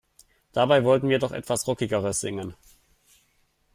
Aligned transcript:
Dabei 0.51 0.83
wollten 0.83 1.09
wir 1.09 1.19
doch 1.19 1.31
etwas 1.31 1.67
Rockigeres 1.67 2.21
singen. 2.21 2.55